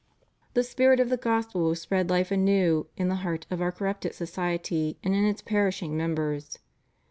579" 0.55 0.55
The 0.55 0.63
spirit 0.67 0.99
of 0.99 1.09
the 1.09 1.17
Gospel 1.17 1.61
will 1.61 1.75
spread 1.75 2.09
life 2.09 2.31
anew 2.31 2.87
in 2.97 3.07
the 3.07 3.17
heart 3.21 3.45
of 3.51 3.61
our 3.61 3.71
corrupted 3.71 4.15
society 4.15 4.97
and 5.03 5.13
in 5.13 5.25
its 5.25 5.43
perishing 5.43 5.95
members. 5.95 6.57